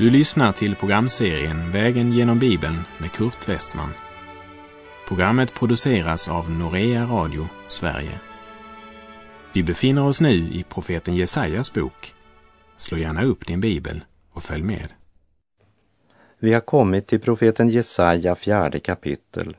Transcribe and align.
Du 0.00 0.10
lyssnar 0.10 0.52
till 0.52 0.76
programserien 0.76 1.70
Vägen 1.70 2.12
genom 2.12 2.38
Bibeln 2.38 2.78
med 2.98 3.12
Kurt 3.12 3.48
Westman. 3.48 3.90
Programmet 5.08 5.54
produceras 5.54 6.28
av 6.28 6.50
Norea 6.50 7.04
Radio 7.04 7.48
Sverige. 7.68 8.20
Vi 9.52 9.62
befinner 9.62 10.06
oss 10.06 10.20
nu 10.20 10.34
i 10.34 10.64
profeten 10.68 11.16
Jesajas 11.16 11.74
bok. 11.74 12.14
Slå 12.76 12.98
gärna 12.98 13.24
upp 13.24 13.46
din 13.46 13.60
bibel 13.60 14.04
och 14.32 14.42
följ 14.42 14.62
med. 14.62 14.88
Vi 16.38 16.52
har 16.52 16.60
kommit 16.60 17.06
till 17.06 17.20
profeten 17.20 17.68
Jesaja 17.68 18.34
fjärde 18.34 18.80
kapitel 18.80 19.56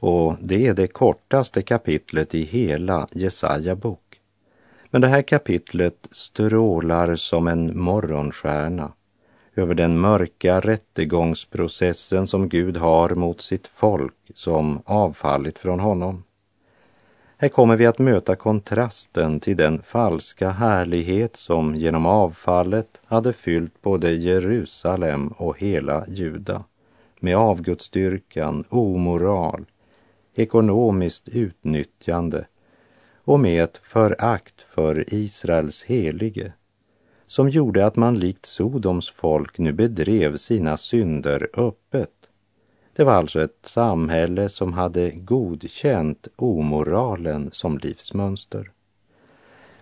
och 0.00 0.36
det 0.40 0.66
är 0.66 0.74
det 0.74 0.86
kortaste 0.86 1.62
kapitlet 1.62 2.34
i 2.34 2.44
hela 2.44 3.08
Jesaja 3.12 3.76
bok. 3.76 4.20
Men 4.90 5.00
det 5.00 5.08
här 5.08 5.22
kapitlet 5.22 6.08
strålar 6.10 7.16
som 7.16 7.48
en 7.48 7.78
morgonstjärna 7.78 8.92
över 9.54 9.74
den 9.74 10.00
mörka 10.00 10.60
rättegångsprocessen 10.60 12.26
som 12.26 12.48
Gud 12.48 12.76
har 12.76 13.10
mot 13.10 13.40
sitt 13.40 13.66
folk 13.66 14.14
som 14.34 14.82
avfallit 14.84 15.58
från 15.58 15.80
honom. 15.80 16.22
Här 17.36 17.48
kommer 17.48 17.76
vi 17.76 17.86
att 17.86 17.98
möta 17.98 18.36
kontrasten 18.36 19.40
till 19.40 19.56
den 19.56 19.82
falska 19.82 20.50
härlighet 20.50 21.36
som 21.36 21.74
genom 21.74 22.06
avfallet 22.06 23.02
hade 23.04 23.32
fyllt 23.32 23.82
både 23.82 24.10
Jerusalem 24.12 25.28
och 25.28 25.58
hela 25.58 26.04
Juda 26.08 26.64
med 27.20 27.36
avgudsdyrkan, 27.36 28.64
omoral, 28.68 29.64
ekonomiskt 30.34 31.28
utnyttjande 31.28 32.46
och 33.24 33.40
med 33.40 33.64
ett 33.64 33.80
förakt 33.82 34.62
för 34.62 35.14
Israels 35.14 35.84
helige 35.84 36.52
som 37.30 37.48
gjorde 37.48 37.86
att 37.86 37.96
man 37.96 38.18
likt 38.18 38.46
Sodoms 38.46 39.10
folk 39.10 39.58
nu 39.58 39.72
bedrev 39.72 40.36
sina 40.36 40.76
synder 40.76 41.48
öppet. 41.52 42.10
Det 42.96 43.04
var 43.04 43.12
alltså 43.12 43.40
ett 43.40 43.58
samhälle 43.62 44.48
som 44.48 44.72
hade 44.72 45.10
godkänt 45.10 46.28
omoralen 46.36 47.48
som 47.52 47.78
livsmönster. 47.78 48.70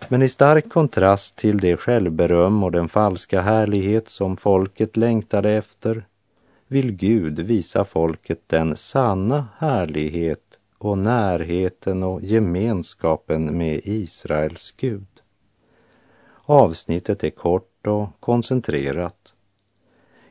Men 0.07 0.21
i 0.21 0.29
stark 0.29 0.69
kontrast 0.69 1.35
till 1.35 1.57
det 1.57 1.77
självberöm 1.77 2.63
och 2.63 2.71
den 2.71 2.89
falska 2.89 3.41
härlighet 3.41 4.09
som 4.09 4.37
folket 4.37 4.97
längtade 4.97 5.49
efter 5.49 6.05
vill 6.67 6.91
Gud 6.91 7.39
visa 7.39 7.85
folket 7.85 8.41
den 8.47 8.75
sanna 8.75 9.47
härlighet 9.57 10.59
och 10.77 10.97
närheten 10.97 12.03
och 12.03 12.21
gemenskapen 12.23 13.57
med 13.57 13.81
Israels 13.83 14.73
Gud. 14.77 15.18
Avsnittet 16.51 17.23
är 17.23 17.29
kort 17.29 17.87
och 17.87 18.09
koncentrerat. 18.19 19.33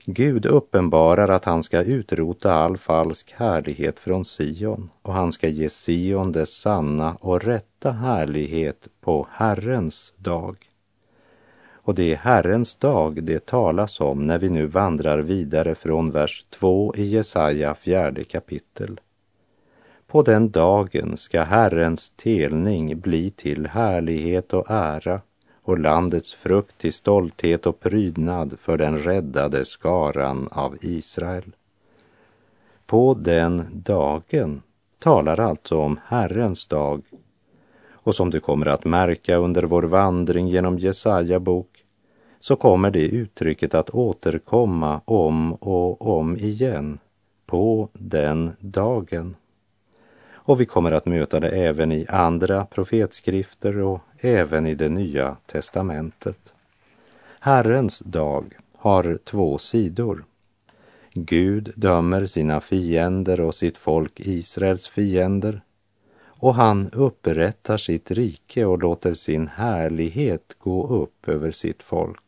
Gud 0.05 0.47
uppenbarar 0.47 1.29
att 1.29 1.45
han 1.45 1.63
ska 1.63 1.83
utrota 1.83 2.53
all 2.53 2.79
falsk 2.79 3.33
härlighet 3.37 3.99
från 4.01 4.25
Sion 4.25 4.91
och 5.03 5.13
han 5.13 5.33
ska 5.33 5.49
ge 5.49 5.69
Sion 5.69 6.33
dess 6.33 6.51
sanna 6.51 7.17
och 7.21 7.43
rätta 7.45 7.91
härlighet 7.91 8.89
på 9.01 9.27
Herrens 9.31 10.15
dag. 10.17 10.57
Och 11.73 11.95
det 11.95 12.13
är 12.13 12.17
Herrens 12.17 12.75
dag 12.75 13.25
det 13.25 13.47
talas 13.47 14.01
om 14.01 14.27
när 14.27 14.39
vi 14.39 14.49
nu 14.49 14.67
vandrar 14.67 15.19
vidare 15.19 15.75
från 15.75 16.11
vers 16.11 16.47
2 16.51 16.95
i 16.97 17.03
Jesaja 17.03 17.75
fjärde 17.75 18.25
kapitel. 18.25 19.01
På 20.07 20.23
den 20.23 20.51
dagen 20.51 21.17
ska 21.17 21.43
Herrens 21.43 22.11
telning 22.11 23.01
bli 23.01 23.31
till 23.31 23.67
härlighet 23.67 24.53
och 24.53 24.71
ära 24.71 25.21
och 25.69 25.79
landets 25.79 26.35
frukt 26.35 26.79
till 26.79 26.93
stolthet 26.93 27.67
och 27.67 27.81
prydnad 27.81 28.59
för 28.61 28.77
den 28.77 28.99
räddade 28.99 29.65
skaran 29.65 30.49
av 30.53 30.77
Israel. 30.81 31.57
På 32.87 33.15
den 33.15 33.67
dagen 33.73 34.63
talar 34.99 35.41
alltså 35.41 35.79
om 35.79 36.01
Herrens 36.07 36.67
dag 36.67 37.03
och 37.91 38.15
som 38.15 38.31
du 38.31 38.41
kommer 38.41 38.67
att 38.67 38.85
märka 38.85 39.37
under 39.37 39.63
vår 39.63 39.83
vandring 39.83 40.49
genom 40.49 40.79
Jesaja 40.79 41.41
bok 41.41 41.85
så 42.41 42.57
kommer 42.57 42.91
det 42.91 43.09
uttrycket 43.09 43.75
att 43.75 43.91
återkomma 43.91 45.01
om 45.05 45.53
och 45.53 46.19
om 46.19 46.37
igen 46.37 46.99
på 47.47 47.89
den 47.93 48.53
dagen. 48.61 49.37
Och 50.33 50.61
vi 50.61 50.67
kommer 50.67 50.93
att 50.93 51.07
möta 51.07 51.41
det 51.41 51.51
även 51.51 51.93
i 51.93 52.07
andra 52.09 52.65
profetskrifter 52.65 53.79
och 53.79 54.01
även 54.21 54.67
i 54.67 54.75
det 54.75 54.89
nya 54.89 55.37
testamentet. 55.47 56.53
Herrens 57.41 57.99
dag 57.99 58.45
har 58.77 59.19
två 59.25 59.59
sidor. 59.59 60.25
Gud 61.13 61.73
dömer 61.77 62.27
sina 62.27 62.61
fiender 62.61 63.41
och 63.41 63.55
sitt 63.55 63.77
folk 63.77 64.21
Israels 64.21 64.89
fiender 64.89 65.61
och 66.41 66.55
han 66.55 66.91
upprättar 66.93 67.77
sitt 67.77 68.11
rike 68.11 68.65
och 68.65 68.83
låter 68.83 69.15
sin 69.15 69.49
härlighet 69.49 70.57
gå 70.59 70.87
upp 70.87 71.29
över 71.29 71.51
sitt 71.51 71.83
folk. 71.83 72.23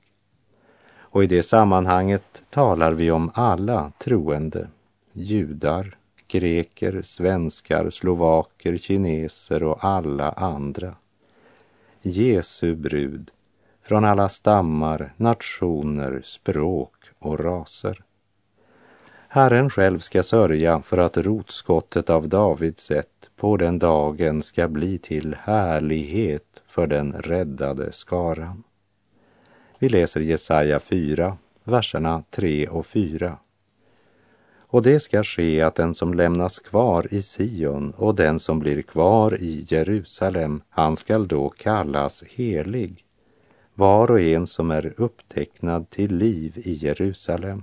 Och 0.99 1.25
i 1.25 1.27
det 1.27 1.43
sammanhanget 1.43 2.43
talar 2.51 2.93
vi 2.93 3.11
om 3.11 3.31
alla 3.35 3.93
troende, 3.99 4.69
judar, 5.13 5.97
greker, 6.29 7.03
svenskar, 7.03 7.91
slovaker, 7.91 8.77
kineser 8.77 9.63
och 9.63 9.85
alla 9.85 10.31
andra. 10.31 10.95
Jesu 12.03 12.75
brud 12.75 13.31
från 13.83 14.05
alla 14.05 14.29
stammar, 14.29 15.13
nationer, 15.17 16.21
språk 16.25 16.95
och 17.19 17.41
raser. 17.41 18.03
Herren 19.29 19.71
själv 19.71 19.99
ska 19.99 20.23
sörja 20.23 20.83
för 20.83 20.99
att 20.99 21.17
rotskottet 21.17 22.11
av 22.11 22.29
Davids 22.29 22.83
sätt 22.85 23.31
på 23.37 23.57
den 23.57 23.79
dagen 23.79 24.43
ska 24.43 24.69
bli 24.69 24.99
till 24.99 25.37
härlighet 25.43 26.63
för 26.67 26.87
den 26.87 27.13
räddade 27.13 27.93
skaran. 27.93 28.63
Vi 29.79 29.89
läser 29.89 30.21
Jesaja 30.21 30.81
4, 30.81 31.37
verserna 31.65 32.23
3 32.31 32.69
och 32.69 32.87
4. 32.87 33.39
Och 34.73 34.83
det 34.83 35.01
ska 35.01 35.25
ske 35.25 35.63
att 35.63 35.75
den 35.75 35.95
som 35.95 36.15
lämnas 36.15 36.59
kvar 36.59 37.07
i 37.11 37.23
Sion 37.23 37.91
och 37.97 38.15
den 38.15 38.41
som 38.41 38.59
blir 38.59 38.83
kvar 38.83 39.43
i 39.43 39.67
Jerusalem, 39.69 40.63
han 40.69 40.97
skall 40.97 41.29
då 41.29 41.49
kallas 41.49 42.25
helig, 42.27 43.05
var 43.75 44.11
och 44.11 44.21
en 44.21 44.47
som 44.47 44.71
är 44.71 44.95
upptecknad 44.97 45.91
till 45.91 46.17
liv 46.17 46.53
i 46.57 46.73
Jerusalem. 46.73 47.63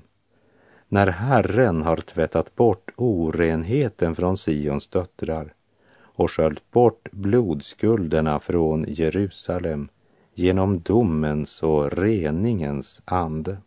När 0.87 1.07
Herren 1.07 1.81
har 1.81 1.97
tvättat 1.97 2.55
bort 2.55 2.91
orenheten 2.95 4.15
från 4.15 4.37
Sions 4.37 4.87
döttrar 4.87 5.53
och 5.99 6.31
sköljt 6.31 6.71
bort 6.71 7.11
blodskulderna 7.11 8.39
från 8.39 8.85
Jerusalem 8.87 9.89
genom 10.33 10.81
domens 10.81 11.63
och 11.63 11.97
reningens 11.97 13.01
ande. 13.05 13.57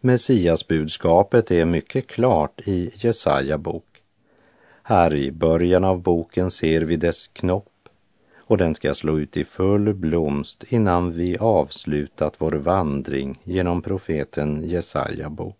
Messiasbudskapet 0.00 1.50
är 1.50 1.64
mycket 1.64 2.06
klart 2.06 2.60
i 2.68 2.90
Jesaja 2.94 3.58
bok. 3.58 4.02
Här 4.82 5.14
i 5.14 5.32
början 5.32 5.84
av 5.84 6.02
boken 6.02 6.50
ser 6.50 6.82
vi 6.82 6.96
dess 6.96 7.30
knopp 7.32 7.88
och 8.36 8.58
den 8.58 8.74
ska 8.74 8.94
slå 8.94 9.18
ut 9.18 9.36
i 9.36 9.44
full 9.44 9.94
blomst 9.94 10.64
innan 10.68 11.12
vi 11.12 11.38
avslutat 11.38 12.34
vår 12.38 12.52
vandring 12.52 13.40
genom 13.44 13.82
profeten 13.82 14.62
Jesaja 14.64 15.30
bok. 15.30 15.56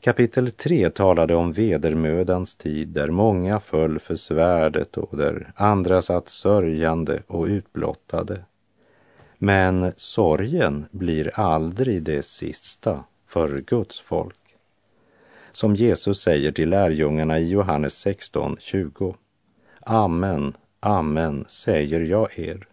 Kapitel 0.00 0.50
3 0.50 0.90
talade 0.90 1.34
om 1.34 1.52
vedermödans 1.52 2.54
tid 2.54 2.88
där 2.88 3.10
många 3.10 3.60
föll 3.60 3.98
för 3.98 4.16
svärdet 4.16 4.96
och 4.96 5.16
där 5.16 5.52
andra 5.56 6.02
satt 6.02 6.28
sörjande 6.28 7.22
och 7.26 7.46
utblottade. 7.46 8.44
Men 9.44 9.92
sorgen 9.96 10.86
blir 10.90 11.40
aldrig 11.40 12.02
det 12.02 12.22
sista 12.22 13.04
för 13.26 13.60
Guds 13.60 14.00
folk. 14.00 14.56
Som 15.52 15.74
Jesus 15.74 16.20
säger 16.20 16.52
till 16.52 16.70
lärjungarna 16.70 17.38
i 17.38 17.48
Johannes 17.48 17.94
16, 17.94 18.56
20. 18.60 19.14
Amen, 19.80 20.56
amen, 20.80 21.44
säger 21.48 22.00
jag 22.00 22.38
er. 22.38 22.66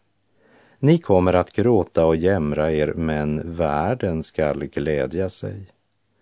Ni 0.79 0.97
kommer 0.97 1.33
att 1.33 1.51
gråta 1.51 2.05
och 2.05 2.15
jämra 2.15 2.71
er, 2.71 2.93
men 2.93 3.55
världen 3.55 4.23
skall 4.23 4.65
glädja 4.65 5.29
sig. 5.29 5.67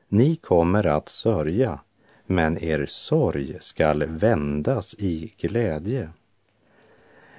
Ni 0.08 0.36
kommer 0.36 0.88
att 0.88 1.10
sörja, 1.10 1.80
men 2.26 2.64
er 2.64 2.86
sorg 2.86 3.58
skall 3.60 4.06
vändas 4.06 4.96
i 5.00 5.34
glädje. 5.38 6.10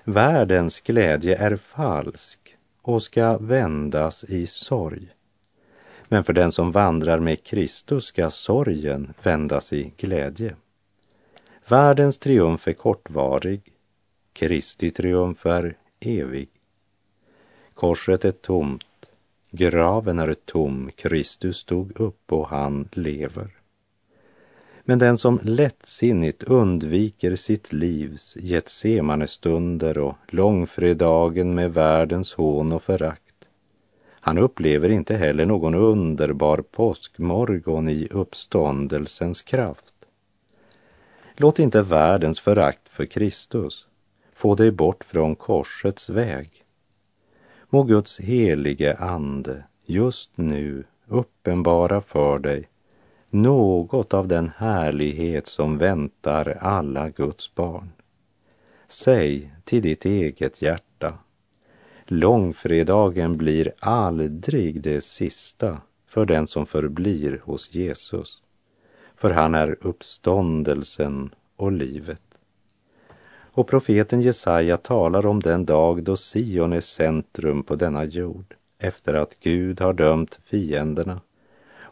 Världens 0.05 0.81
glädje 0.81 1.37
är 1.37 1.57
falsk 1.57 2.48
och 2.89 3.03
ska 3.03 3.39
vändas 3.39 4.25
i 4.25 4.47
sorg. 4.47 5.09
Men 6.09 6.25
för 6.25 6.33
den 6.33 6.53
som 6.53 6.73
vandrar 6.73 7.19
med 7.19 7.45
Kristus 7.45 8.05
ska 8.05 8.31
sorgen 8.31 9.15
vändas 9.23 9.73
i 9.73 9.93
glädje. 9.97 10.57
Världens 11.69 12.19
triumf 12.19 12.69
är 12.69 12.73
kortvarig, 12.73 13.73
Kristi 14.33 14.91
triumf 14.91 15.47
är 15.47 15.77
evig. 16.01 16.49
Korset 17.75 18.25
är 18.25 18.33
tomt, 18.33 19.11
Graven 19.51 20.19
är 20.19 20.35
tom, 20.35 20.91
Kristus 20.97 21.57
stod 21.57 22.01
upp 22.01 22.33
och 22.33 22.49
han 22.49 22.89
lever. 22.93 23.58
Men 24.89 24.99
den 24.99 25.19
som 25.19 25.41
lättsinnigt 25.43 26.43
undviker 26.43 27.37
sitt 27.37 27.73
livs 27.73 28.37
Getsemanestunder 28.37 29.99
och 29.99 30.17
långfredagen 30.29 31.55
med 31.55 31.75
världens 31.75 32.35
hån 32.35 32.73
och 32.73 32.83
förakt, 32.83 33.35
han 34.11 34.39
upplever 34.39 34.89
inte 34.89 35.17
heller 35.17 35.47
någon 35.47 35.75
underbar 35.75 36.59
påskmorgon 36.59 37.89
i 37.89 38.09
uppståndelsens 38.11 39.43
kraft. 39.43 39.95
Låt 41.37 41.59
inte 41.59 41.83
världens 41.83 42.41
förakt 42.41 42.89
för 42.89 43.07
Kristus 43.07 43.87
få 44.35 44.55
dig 44.55 44.71
bort 44.71 45.05
från 45.05 45.37
korsets 45.37 46.11
väg. 46.11 46.65
Må 47.71 47.83
Guds 47.83 48.21
helige 48.21 48.97
ande 48.97 49.65
just 49.87 50.31
nu 50.35 50.85
uppenbara 51.07 52.01
för 52.01 52.39
dig 52.39 52.69
något 53.31 54.15
av 54.15 54.29
den 54.29 54.51
härlighet 54.57 55.47
som 55.47 55.79
väntar 55.79 56.59
alla 56.61 57.09
Guds 57.09 57.55
barn. 57.55 57.93
Säg 58.89 59.53
till 59.65 59.83
ditt 59.83 60.05
eget 60.05 60.63
hjärta, 60.63 61.19
långfredagen 62.07 63.37
blir 63.37 63.73
aldrig 63.81 64.83
det 64.83 65.05
sista 65.05 65.81
för 66.07 66.27
den 66.27 66.47
som 66.47 66.67
förblir 66.67 67.41
hos 67.45 67.75
Jesus, 67.75 68.43
för 69.17 69.31
han 69.31 69.55
är 69.55 69.77
uppståndelsen 69.81 71.31
och 71.57 71.73
livet. 71.73 72.23
Och 73.53 73.69
profeten 73.69 74.21
Jesaja 74.21 74.77
talar 74.77 75.27
om 75.27 75.41
den 75.41 75.67
dag 75.67 76.03
då 76.03 76.17
Sion 76.17 76.73
är 76.73 76.81
centrum 76.81 77.63
på 77.63 77.75
denna 77.75 78.05
jord, 78.05 78.55
efter 78.79 79.15
att 79.15 79.41
Gud 79.41 79.81
har 79.81 79.93
dömt 79.93 80.39
fienderna 80.45 81.21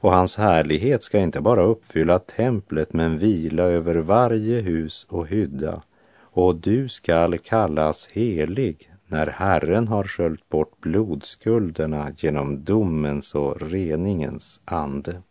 och 0.00 0.12
hans 0.12 0.37
härlighet 0.37 1.02
ska 1.02 1.19
inte 1.19 1.40
bara 1.40 1.62
uppfylla 1.62 2.19
templet 2.19 2.93
men 2.93 3.19
vila 3.19 3.62
över 3.62 3.94
varje 3.94 4.60
hus 4.60 5.06
och 5.08 5.26
hydda. 5.26 5.82
Och 6.20 6.54
du 6.54 6.88
skall 6.88 7.38
kallas 7.38 8.08
helig 8.12 8.93
när 9.06 9.26
Herren 9.26 9.88
har 9.88 10.04
sköljt 10.04 10.48
bort 10.48 10.81
blodskulderna 10.81 12.12
genom 12.16 12.64
domens 12.64 13.34
och 13.34 13.60
reningens 13.70 14.60
ande. 14.64 15.22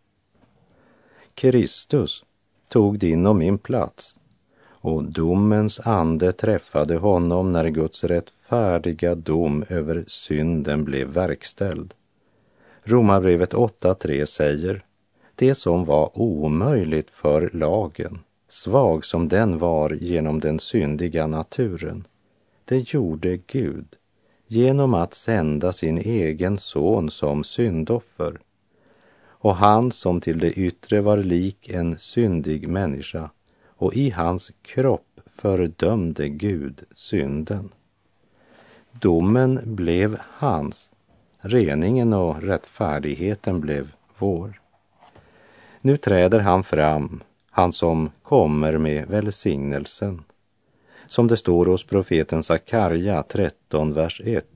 Kristus 1.34 2.24
tog 2.68 2.98
din 2.98 3.26
och 3.26 3.36
min 3.36 3.58
plats 3.58 4.14
och 4.86 5.04
domens 5.04 5.80
ande 5.80 6.32
träffade 6.32 6.96
honom 6.96 7.50
när 7.50 7.68
Guds 7.68 8.04
rättfärdiga 8.04 9.14
dom 9.14 9.64
över 9.68 10.04
synden 10.06 10.84
blev 10.84 11.08
verkställd. 11.08 11.94
Romarbrevet 12.88 13.54
8.3 13.54 14.24
säger 14.24 14.84
det 15.34 15.54
som 15.54 15.84
var 15.84 16.18
omöjligt 16.18 17.10
för 17.10 17.50
lagen, 17.52 18.18
svag 18.48 19.04
som 19.04 19.28
den 19.28 19.58
var 19.58 19.90
genom 19.90 20.40
den 20.40 20.58
syndiga 20.58 21.26
naturen, 21.26 22.06
det 22.64 22.94
gjorde 22.94 23.36
Gud 23.36 23.86
genom 24.46 24.94
att 24.94 25.14
sända 25.14 25.72
sin 25.72 25.98
egen 25.98 26.58
son 26.58 27.10
som 27.10 27.44
syndoffer. 27.44 28.38
Och 29.24 29.56
han 29.56 29.92
som 29.92 30.20
till 30.20 30.38
det 30.38 30.52
yttre 30.52 31.00
var 31.00 31.18
lik 31.18 31.68
en 31.68 31.98
syndig 31.98 32.68
människa 32.68 33.30
och 33.66 33.94
i 33.94 34.10
hans 34.10 34.52
kropp 34.62 35.20
fördömde 35.26 36.28
Gud 36.28 36.84
synden. 36.94 37.68
Domen 38.92 39.60
blev 39.64 40.16
hans 40.20 40.90
Reningen 41.38 42.12
och 42.12 42.42
rättfärdigheten 42.42 43.60
blev 43.60 43.92
vår. 44.18 44.60
Nu 45.80 45.96
träder 45.96 46.40
han 46.40 46.64
fram, 46.64 47.22
han 47.50 47.72
som 47.72 48.10
kommer 48.22 48.78
med 48.78 49.08
välsignelsen. 49.08 50.24
Som 51.08 51.26
det 51.26 51.36
står 51.36 51.66
hos 51.66 51.86
profeten 51.86 52.42
Sakarja 52.42 53.22
13, 53.22 53.92
vers 53.92 54.20
1. 54.24 54.46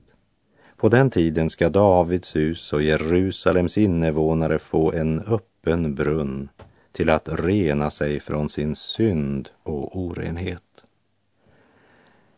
På 0.77 0.89
den 0.89 1.09
tiden 1.09 1.49
ska 1.49 1.69
Davids 1.69 2.35
hus 2.35 2.73
och 2.73 2.81
Jerusalems 2.81 3.77
invånare 3.77 4.59
få 4.59 4.91
en 4.91 5.19
öppen 5.19 5.95
brunn 5.95 6.49
till 6.91 7.09
att 7.09 7.29
rena 7.31 7.91
sig 7.91 8.19
från 8.19 8.49
sin 8.49 8.75
synd 8.75 9.49
och 9.63 9.99
orenhet. 9.99 10.70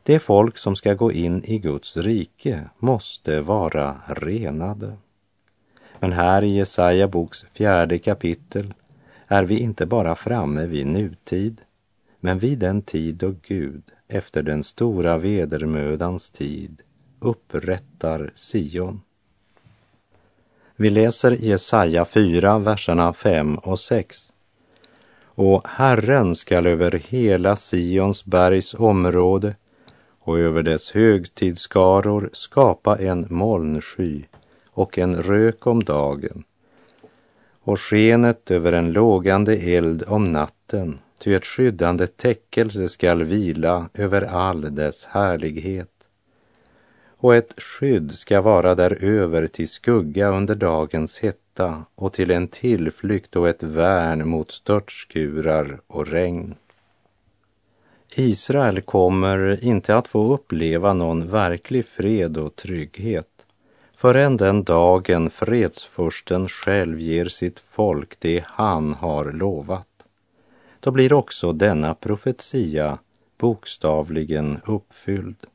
Det 0.03 0.19
folk 0.19 0.57
som 0.57 0.75
ska 0.75 0.93
gå 0.93 1.11
in 1.11 1.43
i 1.45 1.59
Guds 1.59 1.97
rike 1.97 2.69
måste 2.79 3.41
vara 3.41 4.01
renade. 4.07 4.97
Men 5.99 6.13
här 6.13 6.43
i 6.43 6.55
Jesaja 6.55 7.07
boks 7.07 7.45
fjärde 7.53 7.99
kapitel 7.99 8.73
är 9.27 9.43
vi 9.43 9.59
inte 9.59 9.85
bara 9.85 10.15
framme 10.15 10.65
vid 10.65 10.87
nutid, 10.87 11.61
men 12.19 12.39
vid 12.39 12.59
den 12.59 12.81
tid 12.81 13.15
då 13.15 13.33
Gud 13.41 13.83
efter 14.07 14.43
den 14.43 14.63
stora 14.63 15.17
vedermödans 15.17 16.31
tid 16.31 16.81
upprättar 17.19 18.31
Sion. 18.35 19.01
Vi 20.75 20.89
läser 20.89 21.31
Jesaja 21.31 22.05
4, 22.05 22.59
verserna 22.59 23.13
5 23.13 23.57
och 23.57 23.79
6. 23.79 24.33
Och 25.35 25.67
Herren 25.67 26.35
skall 26.35 26.67
över 26.67 26.91
hela 27.09 27.55
Sions 27.55 28.25
bergs 28.25 28.73
område 28.73 29.55
och 30.23 30.39
över 30.39 30.63
dess 30.63 30.91
högtidsskaror 30.91 32.29
skapa 32.33 32.97
en 32.97 33.27
molnsky 33.29 34.23
och 34.71 34.97
en 34.97 35.23
rök 35.23 35.67
om 35.67 35.83
dagen 35.83 36.43
och 37.63 37.79
skenet 37.79 38.51
över 38.51 38.73
en 38.73 38.91
lågande 38.91 39.55
eld 39.55 40.03
om 40.07 40.23
natten, 40.23 40.99
ty 41.19 41.33
ett 41.33 41.45
skyddande 41.45 42.07
täckelse 42.07 42.89
skall 42.89 43.23
vila 43.23 43.89
över 43.93 44.21
all 44.21 44.75
dess 44.75 45.05
härlighet. 45.05 45.89
Och 47.17 47.35
ett 47.35 47.61
skydd 47.61 48.11
ska 48.11 48.41
vara 48.41 48.75
däröver 48.75 49.47
till 49.47 49.69
skugga 49.69 50.27
under 50.27 50.55
dagens 50.55 51.19
hetta 51.19 51.85
och 51.95 52.13
till 52.13 52.31
en 52.31 52.47
tillflykt 52.47 53.35
och 53.35 53.49
ett 53.49 53.63
värn 53.63 54.27
mot 54.27 54.51
störtskurar 54.51 55.81
och 55.87 56.07
regn. 56.07 56.55
Israel 58.15 58.81
kommer 58.81 59.63
inte 59.63 59.95
att 59.95 60.07
få 60.07 60.33
uppleva 60.33 60.93
någon 60.93 61.29
verklig 61.29 61.85
fred 61.85 62.37
och 62.37 62.55
trygghet 62.55 63.45
förrän 63.95 64.37
den 64.37 64.63
dagen 64.63 65.29
fredsfursten 65.29 66.49
själv 66.49 66.99
ger 66.99 67.25
sitt 67.25 67.59
folk 67.59 68.19
det 68.19 68.43
han 68.47 68.93
har 68.93 69.31
lovat. 69.31 69.87
Då 70.79 70.91
blir 70.91 71.13
också 71.13 71.53
denna 71.53 71.95
profetia 71.95 72.97
bokstavligen 73.37 74.59
uppfylld. 74.65 75.47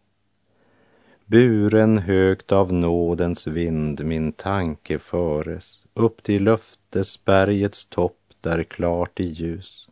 Buren 1.26 1.98
högt 1.98 2.52
av 2.52 2.72
nådens 2.72 3.46
vind 3.46 4.04
min 4.04 4.32
tanke 4.32 4.98
föres 4.98 5.84
upp 5.94 6.22
till 6.22 6.44
löftesbergets 6.44 7.86
topp 7.86 8.18
där 8.40 8.62
klart 8.62 9.20
i 9.20 9.24
ljus 9.24 9.87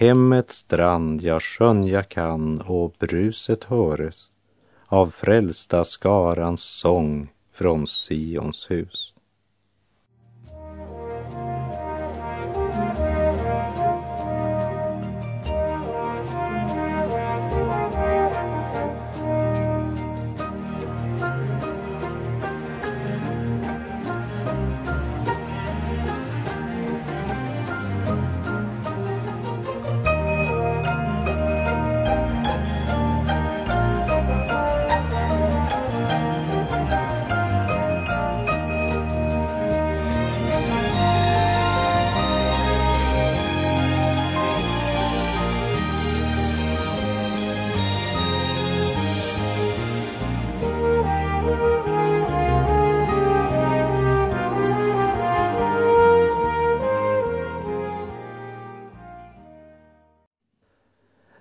Hemmets 0.00 0.56
strand 0.56 1.22
jag 1.22 1.42
skönja 1.42 2.02
kan 2.02 2.60
och 2.60 2.94
bruset 2.98 3.64
höres 3.64 4.30
av 4.86 5.06
frälsta 5.06 5.84
skarans 5.84 6.62
sång 6.62 7.28
från 7.52 7.86
Sions 7.86 8.70
hus. 8.70 8.99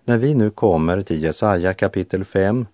När 0.09 0.17
vi 0.17 0.35
nu 0.35 0.49
kommer 0.49 1.01
till 1.01 1.23
Jesaja 1.23 1.73
kapitel 1.73 2.25
5 2.25 2.65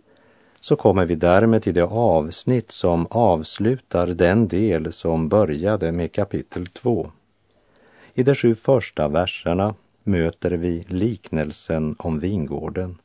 så 0.59 0.75
kommer 0.75 1.05
vi 1.05 1.15
därmed 1.15 1.63
till 1.63 1.73
det 1.73 1.85
avsnitt 1.85 2.71
som 2.71 3.07
avslutar 3.09 4.07
den 4.07 4.47
del 4.47 4.93
som 4.93 5.29
började 5.29 5.91
med 5.91 6.11
kapitel 6.11 6.67
2. 6.67 7.11
I 8.13 8.23
de 8.23 8.35
sju 8.35 8.55
första 8.55 9.07
verserna 9.07 9.75
möter 10.03 10.51
vi 10.51 10.85
liknelsen 10.87 11.95
om 11.99 12.19
vingården 12.19 12.97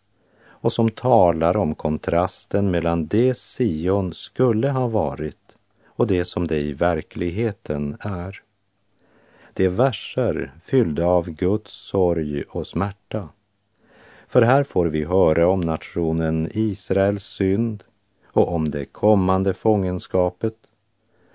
och 0.42 0.72
som 0.72 0.90
talar 0.90 1.56
om 1.56 1.74
kontrasten 1.74 2.70
mellan 2.70 3.06
det 3.06 3.38
Sion 3.38 4.14
skulle 4.14 4.70
ha 4.70 4.88
varit 4.88 5.56
och 5.86 6.06
det 6.06 6.24
som 6.24 6.46
det 6.46 6.60
i 6.60 6.72
verkligheten 6.72 7.96
är. 8.00 8.42
Det 9.52 9.64
är 9.64 9.70
verser 9.70 10.52
fyllda 10.62 11.06
av 11.06 11.30
Guds 11.30 11.72
sorg 11.72 12.42
och 12.42 12.66
smärta. 12.66 13.28
För 14.30 14.42
här 14.42 14.64
får 14.64 14.86
vi 14.86 15.04
höra 15.04 15.48
om 15.48 15.60
nationen 15.60 16.48
Israels 16.52 17.24
synd 17.24 17.84
och 18.26 18.54
om 18.54 18.70
det 18.70 18.84
kommande 18.84 19.54
fångenskapet. 19.54 20.54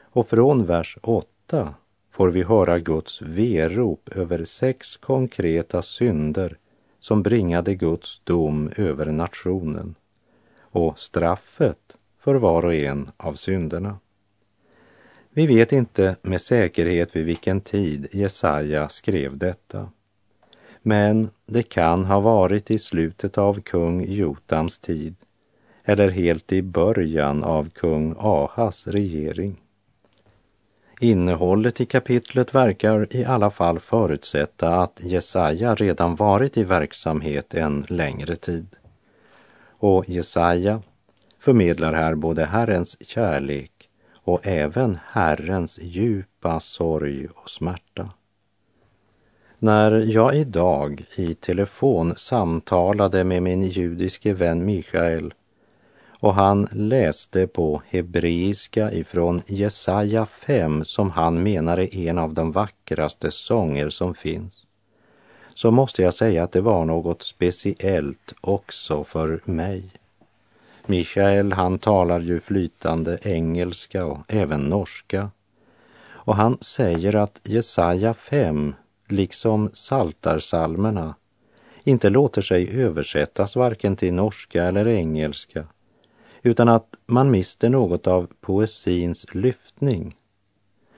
Och 0.02 0.28
från 0.28 0.66
vers 0.66 0.98
8 1.02 1.74
får 2.12 2.30
vi 2.30 2.44
höra 2.44 2.80
Guds 2.80 3.22
verop 3.22 4.10
över 4.16 4.46
sex 4.46 4.98
konkreta 4.98 5.82
synder 5.82 6.58
som 7.00 7.24
bringade 7.24 7.76
Guds 7.76 8.22
dom 8.24 8.70
över 8.78 9.06
nationen 9.06 9.96
och 10.62 11.00
straffet 11.00 11.98
för 12.18 12.36
var 12.36 12.66
och 12.66 12.74
en 12.74 13.10
av 13.18 13.34
synderna. 13.34 14.00
Vi 15.30 15.48
vet 15.48 15.72
inte 15.72 16.16
med 16.22 16.42
säkerhet 16.42 17.16
vid 17.16 17.26
vilken 17.26 17.62
tid 17.62 18.08
Jesaja 18.12 18.90
skrev 18.90 19.38
detta. 19.38 19.90
Men 20.88 21.30
det 21.46 21.64
kan 21.64 22.06
ha 22.06 22.20
varit 22.20 22.72
i 22.72 22.80
slutet 22.80 23.38
av 23.38 23.62
kung 23.62 24.06
Jotams 24.06 24.80
tid 24.80 25.16
eller 25.84 26.10
helt 26.10 26.52
i 26.52 26.62
början 26.62 27.44
av 27.44 27.70
kung 27.70 28.16
Ahas 28.20 28.88
regering. 28.88 29.62
Innehållet 31.00 31.82
i 31.82 31.86
kapitlet 31.86 32.56
verkar 32.56 33.16
i 33.16 33.26
alla 33.26 33.52
fall 33.52 33.80
förutsätta 33.80 34.82
att 34.82 35.00
Jesaja 35.04 35.76
redan 35.76 36.16
varit 36.16 36.58
i 36.58 36.64
verksamhet 36.64 37.54
en 37.54 37.86
längre 37.90 38.36
tid. 38.36 38.68
Och 39.78 40.10
Jesaja 40.10 40.82
förmedlar 41.40 41.94
här 41.94 42.16
både 42.16 42.46
Herrens 42.46 42.98
kärlek 43.08 43.72
och 44.14 44.48
även 44.48 45.00
Herrens 45.08 45.80
djupa 45.82 46.60
sorg 46.60 47.28
och 47.28 47.50
smärta. 47.50 48.10
När 49.66 49.92
jag 49.92 50.36
idag 50.36 51.06
i 51.16 51.34
telefon 51.34 52.14
samtalade 52.16 53.24
med 53.24 53.44
min 53.44 53.64
judiske 53.64 54.34
vän 54.34 54.66
Mikael 54.66 55.34
och 56.20 56.34
han 56.34 56.68
läste 56.72 57.48
på 57.48 57.82
hebreiska 57.88 58.92
ifrån 58.92 59.42
Jesaja 59.46 60.26
5 60.26 60.86
som 60.86 61.12
han 61.12 61.44
menar 61.44 61.78
är 61.80 61.96
en 61.98 62.18
av 62.18 62.34
de 62.34 62.52
vackraste 62.52 63.32
sånger 63.32 63.90
som 63.90 64.14
finns, 64.14 64.68
så 65.54 65.72
måste 65.72 66.02
jag 66.02 66.14
säga 66.14 66.44
att 66.44 66.52
det 66.52 66.62
var 66.62 66.86
något 66.86 67.24
speciellt 67.24 68.34
också 68.42 69.04
för 69.04 69.42
mig. 69.46 69.84
Michael 70.86 71.54
han 71.54 71.80
talar 71.80 72.20
ju 72.20 72.40
flytande 72.40 73.20
engelska 73.22 74.06
och 74.06 74.20
även 74.28 74.62
norska. 74.62 75.30
Och 76.08 76.36
han 76.36 76.58
säger 76.62 77.16
att 77.16 77.40
Jesaja 77.44 78.14
5, 78.14 78.74
liksom 79.08 79.70
saltarsalmerna, 79.74 81.16
inte 81.84 82.10
låter 82.10 82.42
sig 82.42 82.82
översättas 82.82 83.56
varken 83.56 83.96
till 83.96 84.14
norska 84.14 84.64
eller 84.64 84.88
engelska, 84.88 85.68
utan 86.42 86.70
att 86.70 86.96
man 87.06 87.32
mister 87.32 87.70
något 87.70 88.08
av 88.08 88.28
poesins 88.42 89.26
lyftning. 89.34 90.16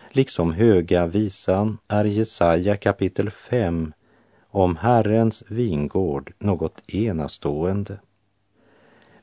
Liksom 0.10 0.54
Höga 0.54 1.08
visan 1.08 1.78
är 1.88 2.06
Jesaja 2.06 2.78
kapitel 2.78 3.30
5 3.32 3.94
om 4.50 4.76
Herrens 4.76 5.44
vingård 5.48 6.34
något 6.40 6.94
enastående. 6.94 8.00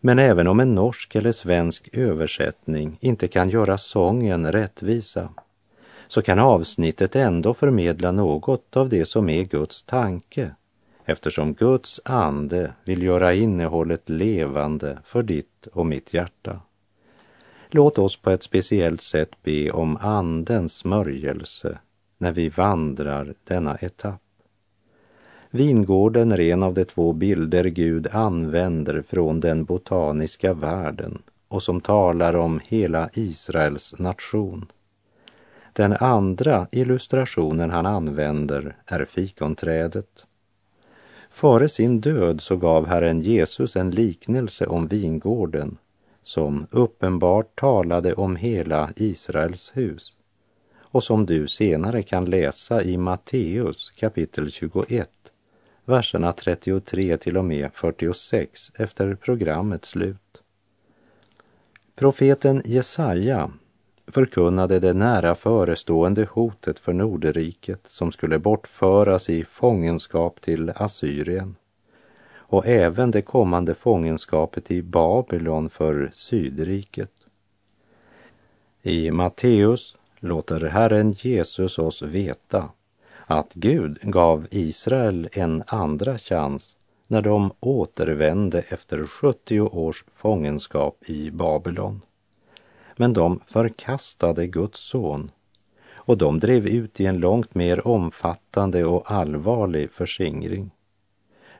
Men 0.00 0.19
även 0.19 0.49
om 0.49 0.61
en 0.61 0.75
norsk 0.75 1.14
eller 1.14 1.33
svensk 1.33 1.88
översättning 1.93 2.99
inte 3.00 3.29
kan 3.29 3.50
göra 3.50 3.79
sången 3.79 4.53
rättvisa 4.53 5.29
så 6.14 6.23
kan 6.23 6.38
avsnittet 6.38 7.16
ändå 7.16 7.54
förmedla 7.54 8.12
något 8.12 8.76
av 8.76 8.88
det 8.88 9.06
som 9.06 9.28
är 9.28 9.42
Guds 9.42 9.83
tanke 9.83 10.50
eftersom 11.04 11.54
Guds 11.54 12.00
ande 12.04 12.73
vill 12.85 13.02
göra 13.02 13.35
innehållet 13.35 14.09
levande 14.09 14.99
för 15.04 15.23
ditt 15.23 15.66
och 15.73 15.87
mitt 15.87 16.14
hjärta. 16.14 16.61
Låt 17.68 17.99
oss 17.99 18.16
på 18.16 18.30
ett 18.30 18.42
speciellt 18.42 19.00
sätt 19.00 19.30
be 19.42 19.71
om 19.71 19.97
Andens 19.97 20.76
smörjelse 20.76 21.78
när 22.18 22.33
vi 22.33 22.49
vandrar 22.49 23.35
denna 23.44 23.76
etapp. 23.76 24.23
Vingården 25.50 26.33
är 26.33 26.40
en 26.40 26.62
av 26.62 26.75
de 26.75 26.85
två 26.85 27.12
bilder 27.12 27.64
Gud 27.64 28.09
använder 28.12 29.02
från 29.02 29.40
den 29.40 29.64
botaniska 29.64 30.54
världen 30.54 31.23
och 31.49 31.62
som 31.62 31.80
talar 31.80 32.37
om 32.37 32.61
hela 32.64 33.11
Israels 33.12 33.94
nation. 33.99 34.66
Den 35.76 35.93
andra 35.93 36.66
illustrationen 36.73 37.71
han 37.71 37.87
använder 37.87 38.76
är 38.87 39.04
fikonträdet. 39.04 40.26
Före 41.31 41.69
sin 41.69 42.00
död 42.00 42.40
så 42.40 42.57
gav 42.57 42.87
Herren 42.87 43.21
Jesus 43.21 43.76
en 43.76 43.90
liknelse 43.90 44.66
om 44.66 44.87
vingården 44.87 45.76
som 46.23 46.66
uppenbart 46.71 47.61
talade 47.61 48.14
om 48.14 48.37
hela 48.37 48.90
Israels 48.97 49.73
hus 49.75 50.16
och 50.78 51.04
som 51.04 51.26
du 51.26 51.49
senare 51.49 52.02
kan 52.02 52.25
läsa 52.25 52.83
i 52.83 52.97
Matteus 52.97 53.90
kapitel 53.90 54.50
21 54.50 55.11
verserna 55.85 56.33
33 56.33 57.16
till 57.16 57.37
och 57.37 57.45
med 57.45 57.71
46 57.75 58.73
efter 58.78 59.14
programmets 59.14 59.88
slut. 59.88 60.43
Profeten 61.95 62.62
Jesaja 62.64 63.50
förkunnade 64.07 64.81
det 64.81 64.93
nära 64.93 65.35
förestående 65.35 66.29
hotet 66.33 66.79
för 66.79 66.93
Nordriket 66.93 67.81
som 67.87 68.13
skulle 68.13 68.39
bortföras 68.39 69.31
i 69.31 69.45
fångenskap 69.45 70.41
till 70.41 70.73
Assyrien 70.77 71.57
och 72.37 72.67
även 72.67 73.11
det 73.11 73.23
kommande 73.23 73.75
fångenskapet 73.75 74.71
i 74.71 74.83
Babylon 74.83 75.71
för 75.71 76.11
Sydriket. 76.15 77.13
I 78.83 79.11
Matteus 79.11 79.97
låter 80.21 80.61
Herren 80.61 81.13
Jesus 81.13 81.79
oss 81.79 82.03
veta 82.03 82.69
att 83.27 83.55
Gud 83.55 83.99
gav 84.03 84.47
Israel 84.51 85.29
en 85.33 85.63
andra 85.67 86.19
chans 86.19 86.77
när 87.07 87.23
de 87.23 87.53
återvände 87.61 88.61
efter 88.61 89.07
70 89.07 89.61
års 89.61 90.05
fångenskap 90.09 90.97
i 91.07 91.31
Babylon. 91.31 92.01
Men 92.97 93.13
de 93.13 93.41
förkastade 93.47 94.47
Guds 94.47 94.81
son 94.81 95.31
och 96.07 96.19
de 96.19 96.39
drev 96.39 96.67
ut 96.67 97.01
i 97.01 97.07
en 97.07 97.19
långt 97.19 97.55
mer 97.55 97.87
omfattande 97.89 98.85
och 98.85 99.11
allvarlig 99.11 99.91
förskingring. 99.91 100.71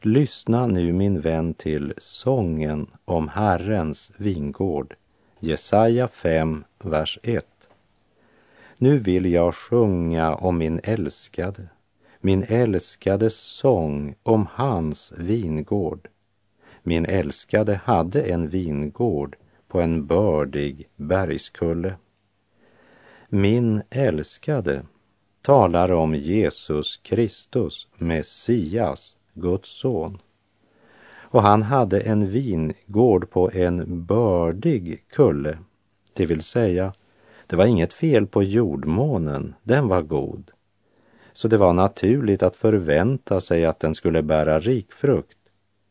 Lyssna 0.01 0.67
nu 0.67 0.93
min 0.93 1.21
vän 1.21 1.55
till 1.55 1.95
sången 1.99 2.87
om 3.05 3.29
Herrens 3.29 4.13
vingård, 4.17 4.97
Jesaja 5.39 6.09
5, 6.09 6.65
vers 6.79 7.19
1. 7.23 7.47
Nu 8.77 8.99
vill 8.99 9.33
jag 9.33 9.55
sjunga 9.55 10.35
om 10.35 10.59
min 10.59 10.81
älskade, 10.85 11.69
min 12.21 12.45
älskades 12.49 13.37
sång 13.37 14.15
om 14.23 14.47
hans 14.51 15.13
vingård. 15.19 16.09
Min 16.83 17.07
älskade 17.07 17.81
hade 17.85 18.23
en 18.23 18.49
vingård 18.49 19.37
på 19.75 19.81
en 19.81 20.07
bördig 20.07 20.89
bergskulle. 20.97 21.95
Min 23.29 23.83
älskade 23.91 24.83
talar 25.43 25.93
om 25.93 26.15
Jesus 26.15 26.97
Kristus, 26.97 27.89
Messias, 27.97 29.17
Guds 29.33 29.69
son. 29.69 30.19
Och 31.17 31.43
han 31.43 31.63
hade 31.63 32.01
en 32.01 32.31
vingård 32.31 33.31
på 33.31 33.51
en 33.51 34.05
bördig 34.05 35.05
kulle, 35.09 35.59
det 36.13 36.27
vill 36.27 36.43
säga 36.43 36.93
det 37.47 37.57
var 37.57 37.67
inget 37.67 37.93
fel 37.93 38.27
på 38.27 38.43
jordmånen, 38.43 39.55
den 39.63 39.89
var 39.89 40.03
god. 40.03 40.51
Så 41.33 41.49
det 41.49 41.59
var 41.59 41.73
naturligt 41.73 42.43
att 42.43 42.57
förvänta 42.57 43.41
sig 43.41 43.65
att 43.65 43.81
den 43.81 43.95
skulle 43.95 44.23
bära 44.23 44.61
rik 44.61 44.93
frukt, 44.93 45.39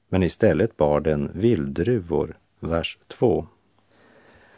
men 0.10 0.24
istället 0.24 0.78
bar 0.78 1.00
den 1.00 1.32
vilddruvor, 1.34 2.38
vers 2.60 2.98
2. 3.08 3.48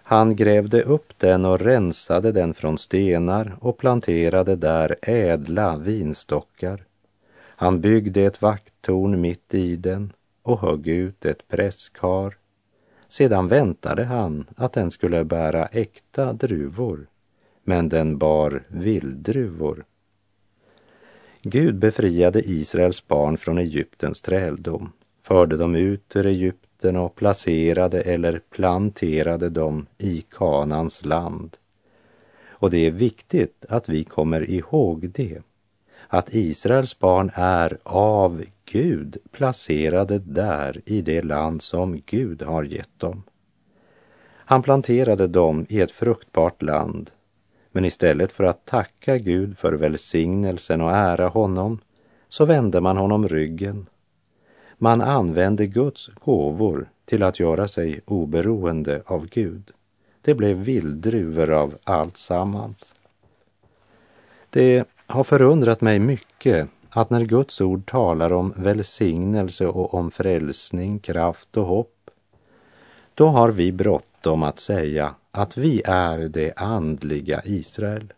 Han 0.07 0.35
grävde 0.35 0.81
upp 0.81 1.19
den 1.19 1.45
och 1.45 1.59
rensade 1.59 2.31
den 2.31 2.53
från 2.53 2.77
stenar 2.77 3.57
och 3.59 3.77
planterade 3.77 4.55
där 4.55 4.95
ädla 5.01 5.77
vinstockar. 5.77 6.83
Han 7.38 7.81
byggde 7.81 8.21
ett 8.21 8.41
vakttorn 8.41 9.21
mitt 9.21 9.53
i 9.53 9.75
den 9.75 10.13
och 10.43 10.59
högg 10.59 10.88
ut 10.88 11.25
ett 11.25 11.47
presskar 11.47 12.35
Sedan 13.07 13.47
väntade 13.47 14.03
han 14.03 14.45
att 14.55 14.74
den 14.74 14.91
skulle 14.91 15.24
bära 15.24 15.65
äkta 15.65 16.33
druvor, 16.33 17.07
men 17.63 17.89
den 17.89 18.17
bar 18.17 18.63
vilddruvor. 18.67 19.85
Gud 21.41 21.75
befriade 21.75 22.41
Israels 22.50 23.07
barn 23.07 23.38
från 23.38 23.57
Egyptens 23.57 24.21
träldom, 24.21 24.91
förde 25.21 25.57
dem 25.57 25.75
ut 25.75 26.15
ur 26.15 26.25
Egypten 26.25 26.64
och 26.96 27.15
placerade 27.15 28.01
eller 28.01 28.39
planterade 28.50 29.50
dem 29.50 29.88
i 29.98 30.25
Kanans 30.32 31.06
land. 31.06 31.58
Och 32.48 32.70
det 32.70 32.88
är 32.88 32.92
viktigt 32.92 33.65
att 33.70 33.89
vi 33.89 34.04
kommer 34.04 34.50
ihåg 34.50 35.10
det, 35.10 35.42
att 36.08 36.36
Israels 36.36 37.00
barn 37.00 37.32
är 37.34 37.77
av 37.84 38.44
Gud 38.65 39.18
placerade 39.32 40.20
där 40.20 40.82
i 40.86 41.01
det 41.01 41.22
land 41.22 41.62
som 41.62 42.01
Gud 42.06 42.42
har 42.42 42.63
gett 42.63 43.00
dem. 43.00 43.24
Han 44.48 44.63
planterade 44.63 45.27
dem 45.27 45.65
i 45.70 45.82
ett 45.82 45.92
fruktbart 45.92 46.62
land, 46.62 47.12
men 47.72 47.86
istället 47.86 48.32
för 48.32 48.44
att 48.44 48.65
tacka 48.65 49.18
Gud 49.18 49.58
för 49.58 49.74
välsignelsen 49.74 50.82
och 50.82 50.92
ära 50.92 51.27
honom 51.27 51.80
så 52.30 52.46
vände 52.46 52.82
man 52.82 52.98
honom 52.98 53.27
ryggen. 53.27 53.86
Man 54.77 55.01
använde 55.01 55.67
Guds 55.67 56.08
gåvor 56.08 56.89
till 57.05 57.24
att 57.24 57.39
göra 57.39 57.67
sig 57.67 58.01
oberoende 58.05 59.01
av 59.05 59.27
Gud. 59.27 59.72
Det 60.22 60.34
blev 60.34 60.58
vilddruvor 60.58 61.50
av 61.50 61.77
allt 61.84 62.17
sammans. 62.17 62.96
Det 64.50 64.88
har 65.08 65.24
förundrat 65.24 65.82
mig 65.82 66.00
mycket 66.00 66.70
att 66.89 67.10
när 67.10 67.25
Guds 67.25 67.62
ord 67.62 67.86
talar 67.86 68.34
om 68.34 68.53
välsignelse 68.58 69.67
och 69.67 69.94
om 69.94 70.12
frälsning, 70.12 71.00
kraft 71.00 71.58
och 71.58 71.65
hopp, 71.65 72.10
då 73.13 73.27
har 73.27 73.51
vi 73.51 73.72
bråttom 73.72 74.44
att 74.44 74.60
säga 74.60 75.15
att 75.32 75.58
vi 75.58 75.82
är 75.86 76.17
det 76.17 76.53
andliga 76.55 77.41
Israel. 77.46 78.13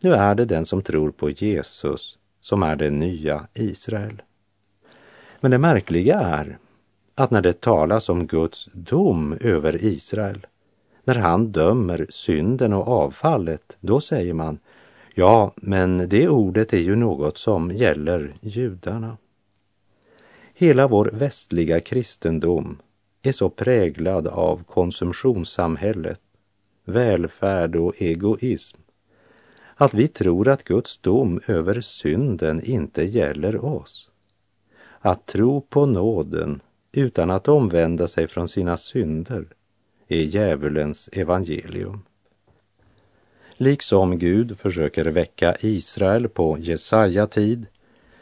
Nu 0.00 0.12
är 0.12 0.34
det 0.34 0.44
den 0.44 0.66
som 0.66 0.82
tror 0.82 1.10
på 1.10 1.30
Jesus 1.30 2.18
som 2.40 2.62
är 2.62 2.76
det 2.76 2.90
nya 2.90 3.46
Israel. 3.54 4.22
Men 5.40 5.50
det 5.50 5.58
märkliga 5.58 6.20
är 6.20 6.58
att 7.14 7.30
när 7.30 7.42
det 7.42 7.60
talas 7.60 8.08
om 8.08 8.26
Guds 8.26 8.68
dom 8.72 9.36
över 9.40 9.84
Israel, 9.84 10.46
när 11.04 11.14
han 11.14 11.52
dömer 11.52 12.06
synden 12.10 12.72
och 12.72 12.88
avfallet, 12.88 13.76
då 13.80 14.00
säger 14.00 14.34
man 14.34 14.58
Ja, 15.14 15.52
men 15.56 16.08
det 16.08 16.28
ordet 16.28 16.72
är 16.72 16.78
ju 16.78 16.96
något 16.96 17.38
som 17.38 17.70
gäller 17.70 18.34
judarna. 18.40 19.16
Hela 20.54 20.88
vår 20.88 21.10
västliga 21.12 21.80
kristendom 21.80 22.78
är 23.22 23.32
så 23.32 23.48
präglad 23.48 24.28
av 24.28 24.62
konsumtionssamhället, 24.64 26.20
välfärd 26.84 27.76
och 27.76 28.02
egoism 28.02 28.78
att 29.80 29.94
vi 29.94 30.08
tror 30.08 30.48
att 30.48 30.64
Guds 30.64 30.98
dom 30.98 31.40
över 31.46 31.80
synden 31.80 32.64
inte 32.64 33.04
gäller 33.04 33.64
oss. 33.64 34.10
Att 35.00 35.26
tro 35.26 35.60
på 35.60 35.86
nåden 35.86 36.60
utan 36.92 37.30
att 37.30 37.48
omvända 37.48 38.08
sig 38.08 38.28
från 38.28 38.48
sina 38.48 38.76
synder 38.76 39.46
är 40.08 40.22
djävulens 40.22 41.08
evangelium. 41.12 42.02
Liksom 43.56 44.18
Gud 44.18 44.58
försöker 44.58 45.04
väcka 45.04 45.56
Israel 45.60 46.28
på 46.28 46.58
Jesaja 46.58 47.26
tid 47.26 47.66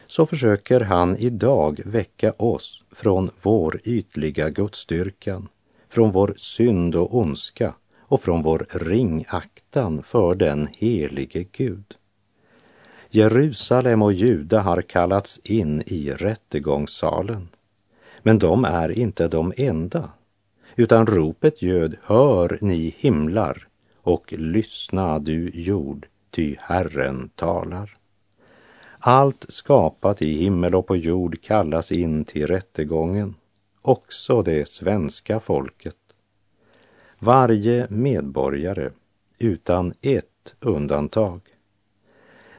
så 0.07 0.27
försöker 0.27 0.81
han 0.81 1.17
idag 1.17 1.81
väcka 1.85 2.33
oss 2.33 2.85
från 2.93 3.31
vår 3.43 3.81
ytliga 3.85 4.51
gudstyrkan, 4.51 5.49
från 5.89 6.11
vår 6.11 6.35
synd 6.37 6.97
och 6.97 7.15
ondska 7.15 7.75
och 7.99 8.21
från 8.21 8.43
vår 8.43 8.67
ringaktan 8.71 10.03
för 10.03 10.35
den 10.35 10.69
helige 10.73 11.45
Gud. 11.53 11.95
Jerusalem 13.17 14.03
och 14.03 14.13
Juda 14.13 14.61
har 14.61 14.83
kallats 14.83 15.41
in 15.45 15.83
i 15.87 16.11
rättegångssalen. 16.11 17.49
Men 18.23 18.39
de 18.39 18.65
är 18.65 18.99
inte 18.99 19.29
de 19.29 19.53
enda, 19.57 20.11
utan 20.75 21.07
ropet 21.07 21.63
göd, 21.63 21.97
hör 22.03 22.59
ni 22.61 22.95
himlar, 22.99 23.69
och 24.03 24.33
lyssna 24.39 25.19
du 25.19 25.51
jord, 25.55 26.07
ty 26.31 26.57
Herren 26.59 27.29
talar. 27.35 27.97
Allt 28.99 29.47
skapat 29.49 30.23
i 30.23 30.39
himmel 30.39 30.75
och 30.75 30.87
på 30.87 30.97
jord 30.97 31.43
kallas 31.43 31.93
in 31.93 32.25
till 32.25 32.47
rättegången, 32.47 33.35
också 33.83 34.43
det 34.43 34.69
svenska 34.69 35.41
folket. 35.41 35.97
Varje 37.19 37.87
medborgare, 37.91 38.91
utan 39.39 39.95
ett 40.01 40.55
undantag. 40.61 41.56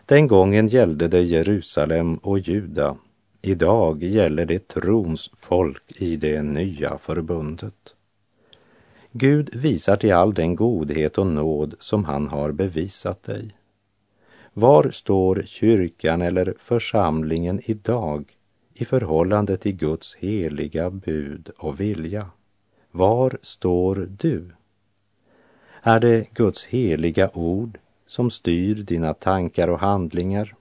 Den 0.07 0.27
gången 0.27 0.67
gällde 0.67 1.07
det 1.07 1.21
Jerusalem 1.21 2.15
och 2.15 2.39
Juda. 2.39 2.97
Idag 3.41 4.03
gäller 4.03 4.45
det 4.45 4.67
trons 4.67 5.31
folk 5.37 5.83
i 5.87 6.15
det 6.15 6.41
nya 6.41 6.97
förbundet. 6.97 7.93
Gud 9.11 9.55
visar 9.55 9.95
till 9.95 10.13
all 10.13 10.33
den 10.33 10.55
godhet 10.55 11.17
och 11.17 11.27
nåd 11.27 11.75
som 11.79 12.05
han 12.05 12.27
har 12.27 12.51
bevisat 12.51 13.23
dig. 13.23 13.57
Var 14.53 14.89
står 14.91 15.43
kyrkan 15.45 16.21
eller 16.21 16.53
församlingen 16.59 17.61
idag 17.63 18.37
i 18.73 18.85
förhållande 18.85 19.57
till 19.57 19.75
Guds 19.75 20.15
heliga 20.15 20.89
bud 20.89 21.49
och 21.57 21.79
vilja? 21.79 22.29
Var 22.91 23.37
står 23.41 24.09
du? 24.19 24.51
Är 25.81 25.99
det 25.99 26.33
Guds 26.33 26.65
heliga 26.65 27.29
ord 27.33 27.77
som 28.07 28.29
styr 28.29 28.75
dina 28.75 29.13
tankar 29.13 29.67
och 29.67 29.79
handlingar? 29.79 30.55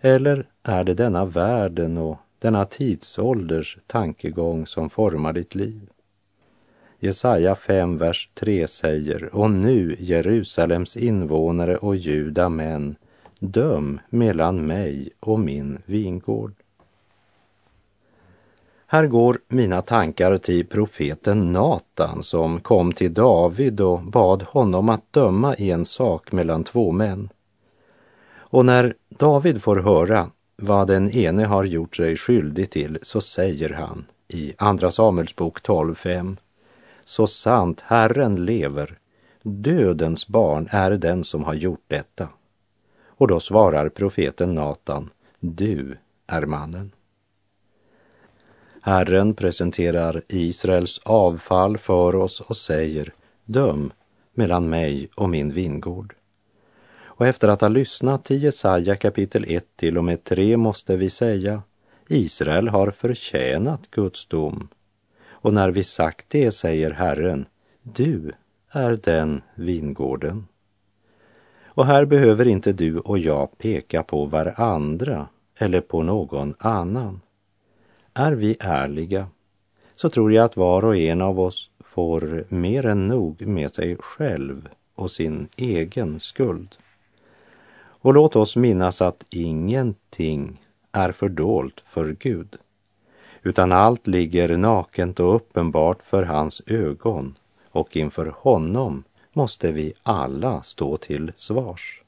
Eller 0.00 0.46
är 0.62 0.84
det 0.84 0.94
denna 0.94 1.24
världen 1.24 1.98
och 1.98 2.18
denna 2.38 2.64
tidsålders 2.64 3.78
tankegång 3.86 4.66
som 4.66 4.90
formar 4.90 5.32
ditt 5.32 5.54
liv? 5.54 5.90
Jesaja 6.98 7.56
5, 7.56 7.98
vers 7.98 8.30
3 8.34 8.68
säger, 8.68 9.34
och 9.34 9.50
nu 9.50 9.96
Jerusalems 9.98 10.96
invånare 10.96 11.76
och 11.76 11.96
juda 11.96 12.48
män, 12.48 12.96
döm 13.38 14.00
mellan 14.08 14.66
mig 14.66 15.10
och 15.20 15.40
min 15.40 15.78
vingård. 15.86 16.54
Här 18.92 19.06
går 19.06 19.38
mina 19.48 19.82
tankar 19.82 20.38
till 20.38 20.66
profeten 20.66 21.52
Natan 21.52 22.22
som 22.22 22.60
kom 22.60 22.92
till 22.92 23.14
David 23.14 23.80
och 23.80 24.02
bad 24.02 24.42
honom 24.42 24.88
att 24.88 25.12
döma 25.12 25.56
i 25.56 25.70
en 25.70 25.84
sak 25.84 26.32
mellan 26.32 26.64
två 26.64 26.92
män. 26.92 27.28
Och 28.32 28.64
när 28.64 28.94
David 29.08 29.62
får 29.62 29.76
höra 29.76 30.30
vad 30.56 30.88
den 30.88 31.10
ene 31.10 31.44
har 31.44 31.64
gjort 31.64 31.96
sig 31.96 32.16
skyldig 32.16 32.70
till 32.70 32.98
så 33.02 33.20
säger 33.20 33.70
han 33.70 34.06
i 34.28 34.54
Andra 34.58 34.90
Samuelsbok 34.90 35.62
12.5 35.62 36.36
så 37.04 37.26
sant 37.26 37.80
Herren 37.86 38.44
lever, 38.44 38.98
dödens 39.42 40.28
barn 40.28 40.68
är 40.70 40.90
den 40.90 41.24
som 41.24 41.44
har 41.44 41.54
gjort 41.54 41.84
detta. 41.86 42.28
Och 43.06 43.28
då 43.28 43.40
svarar 43.40 43.88
profeten 43.88 44.54
Natan, 44.54 45.10
du 45.40 45.96
är 46.26 46.46
mannen. 46.46 46.92
Herren 48.80 49.34
presenterar 49.34 50.22
Israels 50.28 51.00
avfall 51.04 51.78
för 51.78 52.14
oss 52.14 52.40
och 52.40 52.56
säger, 52.56 53.12
döm 53.44 53.92
mellan 54.34 54.70
mig 54.70 55.08
och 55.14 55.28
min 55.28 55.52
vingård. 55.52 56.14
Och 57.02 57.26
efter 57.26 57.48
att 57.48 57.60
ha 57.60 57.68
lyssnat 57.68 58.24
till 58.24 58.42
Jesaja 58.42 58.96
kapitel 58.96 59.44
1 59.48 59.64
till 59.76 59.98
och 59.98 60.04
med 60.04 60.24
3 60.24 60.56
måste 60.56 60.96
vi 60.96 61.10
säga, 61.10 61.62
Israel 62.08 62.68
har 62.68 62.90
förtjänat 62.90 63.90
Guds 63.90 64.26
dom 64.26 64.68
och 65.42 65.54
när 65.54 65.70
vi 65.70 65.84
sagt 65.84 66.26
det 66.28 66.52
säger 66.52 66.90
Herren, 66.90 67.46
du 67.82 68.32
är 68.70 68.98
den 69.02 69.42
vingården. 69.54 70.46
Och 71.64 71.86
här 71.86 72.04
behöver 72.04 72.48
inte 72.48 72.72
du 72.72 72.98
och 72.98 73.18
jag 73.18 73.58
peka 73.58 74.02
på 74.02 74.24
varandra 74.26 75.28
eller 75.58 75.80
på 75.80 76.02
någon 76.02 76.54
annan. 76.58 77.20
Är 78.14 78.32
vi 78.32 78.56
ärliga 78.60 79.26
så 79.96 80.10
tror 80.10 80.32
jag 80.32 80.44
att 80.44 80.56
var 80.56 80.84
och 80.84 80.96
en 80.96 81.20
av 81.20 81.40
oss 81.40 81.70
får 81.80 82.44
mer 82.48 82.86
än 82.86 83.08
nog 83.08 83.46
med 83.46 83.74
sig 83.74 83.96
själv 83.96 84.68
och 84.94 85.10
sin 85.10 85.48
egen 85.56 86.20
skuld. 86.20 86.76
Och 88.02 88.14
låt 88.14 88.36
oss 88.36 88.56
minnas 88.56 89.02
att 89.02 89.26
ingenting 89.30 90.66
är 90.92 91.12
fördolt 91.12 91.80
för 91.86 92.16
Gud 92.18 92.56
utan 93.42 93.72
allt 93.72 94.06
ligger 94.06 94.56
nakent 94.56 95.20
och 95.20 95.34
uppenbart 95.34 96.02
för 96.02 96.22
hans 96.22 96.62
ögon 96.66 97.38
och 97.70 97.96
inför 97.96 98.26
honom 98.26 99.04
måste 99.32 99.72
vi 99.72 99.92
alla 100.02 100.62
stå 100.62 100.96
till 100.96 101.32
svars. 101.36 101.99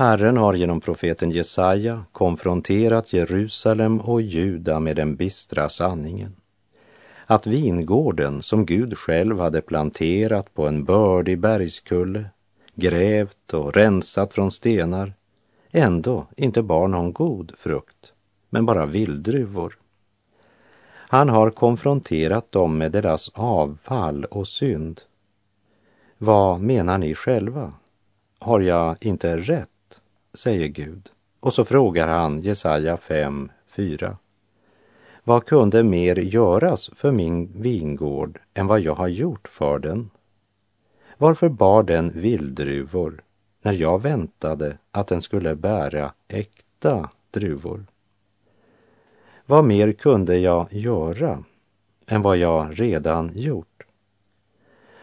Herren 0.00 0.36
har 0.36 0.54
genom 0.54 0.80
profeten 0.80 1.30
Jesaja 1.30 2.04
konfronterat 2.12 3.12
Jerusalem 3.12 4.00
och 4.00 4.22
Juda 4.22 4.80
med 4.80 4.96
den 4.96 5.16
bistra 5.16 5.68
sanningen. 5.68 6.36
Att 7.26 7.46
vingården 7.46 8.42
som 8.42 8.66
Gud 8.66 8.98
själv 8.98 9.40
hade 9.40 9.60
planterat 9.60 10.54
på 10.54 10.66
en 10.66 10.84
bördig 10.84 11.38
bergskulle, 11.38 12.24
grävt 12.74 13.54
och 13.54 13.76
rensat 13.76 14.34
från 14.34 14.50
stenar, 14.50 15.12
ändå 15.70 16.26
inte 16.36 16.62
bar 16.62 16.88
någon 16.88 17.12
god 17.12 17.52
frukt, 17.58 18.12
men 18.50 18.66
bara 18.66 18.86
vilddruvor. 18.86 19.78
Han 20.92 21.28
har 21.28 21.50
konfronterat 21.50 22.52
dem 22.52 22.78
med 22.78 22.92
deras 22.92 23.30
avfall 23.34 24.24
och 24.24 24.48
synd. 24.48 25.00
Vad 26.18 26.60
menar 26.60 26.98
ni 26.98 27.14
själva? 27.14 27.72
Har 28.38 28.60
jag 28.60 28.96
inte 29.00 29.36
rätt? 29.36 29.69
Säger 30.34 30.68
Gud. 30.68 31.10
Och 31.40 31.52
så 31.52 31.64
frågar 31.64 32.08
han 32.08 32.38
Jesaja 32.38 32.96
5, 32.96 33.50
4. 33.66 34.16
Vad 35.24 35.46
kunde 35.46 35.82
mer 35.82 36.16
göras 36.16 36.90
för 36.94 37.12
min 37.12 37.62
vingård 37.62 38.40
än 38.54 38.66
vad 38.66 38.80
jag 38.80 38.94
har 38.94 39.08
gjort 39.08 39.48
för 39.48 39.78
den? 39.78 40.10
Varför 41.18 41.48
bar 41.48 41.82
den 41.82 42.10
vilddruvor 42.10 43.22
när 43.62 43.72
jag 43.72 44.02
väntade 44.02 44.78
att 44.90 45.06
den 45.06 45.22
skulle 45.22 45.54
bära 45.54 46.12
äkta 46.28 47.10
druvor? 47.30 47.86
Vad 49.46 49.64
mer 49.64 49.92
kunde 49.92 50.38
jag 50.38 50.66
göra 50.70 51.44
än 52.06 52.22
vad 52.22 52.36
jag 52.36 52.80
redan 52.80 53.30
gjort? 53.34 53.66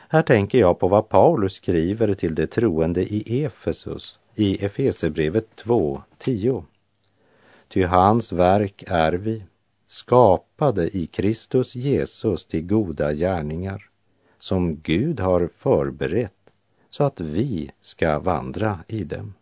Här 0.10 0.22
tänker 0.22 0.60
jag 0.60 0.80
på 0.80 0.88
vad 0.88 1.10
Paulus 1.10 1.54
skriver 1.54 2.14
till 2.14 2.36
de 2.36 2.48
troende 2.48 3.02
i 3.02 3.44
Efesus 3.44 4.20
i 4.40 4.66
Efesebrevet 4.66 5.48
2.10. 5.56 6.64
Ty 7.68 7.84
hans 7.84 8.32
verk 8.32 8.84
är 8.88 9.14
vi, 9.14 9.44
skapade 9.86 10.98
i 10.98 11.08
Kristus 11.08 11.76
Jesus 11.76 12.46
till 12.46 12.68
goda 12.68 13.14
gärningar, 13.14 13.90
som 14.40 14.80
Gud 14.80 15.20
har 15.20 15.50
förberett 15.56 16.34
så 16.90 17.04
att 17.04 17.20
vi 17.20 17.72
ska 17.82 18.20
vandra 18.20 18.80
i 18.88 19.04
dem. 19.04 19.34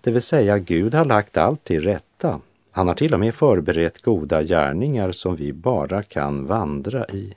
Det 0.00 0.10
vill 0.10 0.22
säga, 0.22 0.58
Gud 0.58 0.94
har 0.94 1.04
lagt 1.04 1.36
allt 1.36 1.64
till 1.64 1.82
rätta. 1.82 2.40
Han 2.70 2.88
har 2.88 2.94
till 2.94 3.14
och 3.14 3.20
med 3.20 3.34
förberett 3.34 4.02
goda 4.02 4.42
gärningar 4.42 5.12
som 5.12 5.36
vi 5.36 5.52
bara 5.52 6.02
kan 6.02 6.46
vandra 6.46 7.06
i. 7.06 7.34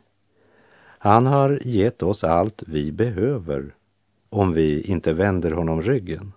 Han 0.97 1.27
har 1.27 1.59
gett 1.63 2.03
oss 2.03 2.23
allt 2.23 2.63
vi 2.67 2.91
behöver 2.91 3.75
om 4.29 4.53
vi 4.53 4.81
inte 4.81 5.13
vänder 5.13 5.51
honom 5.51 5.81
ryggen. 5.81 6.33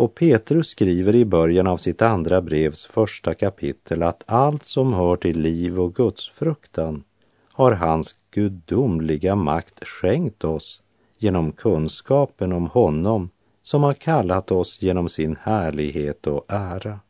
Och 0.00 0.14
Petrus 0.14 0.68
skriver 0.68 1.14
i 1.14 1.24
början 1.24 1.66
av 1.66 1.76
sitt 1.76 2.02
andra 2.02 2.42
brevs 2.42 2.86
första 2.86 3.34
kapitel 3.34 4.02
att 4.02 4.24
allt 4.26 4.64
som 4.64 4.92
hör 4.92 5.16
till 5.16 5.40
liv 5.40 5.80
och 5.80 5.94
gudsfruktan 5.94 7.04
har 7.52 7.72
hans 7.72 8.14
gudomliga 8.30 9.34
makt 9.34 9.86
skänkt 9.88 10.44
oss 10.44 10.82
genom 11.18 11.52
kunskapen 11.52 12.52
om 12.52 12.66
honom 12.66 13.30
som 13.62 13.82
har 13.82 13.92
kallat 13.92 14.50
oss 14.50 14.82
genom 14.82 15.08
sin 15.08 15.36
härlighet 15.42 16.26
och 16.26 16.44
ära. 16.48 17.00